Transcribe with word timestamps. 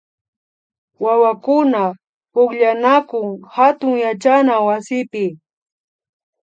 Wawakuna 1.03 1.81
pukllanakun 2.33 3.27
hatun 3.55 3.93
yachana 4.05 4.53
wasipi 4.67 5.25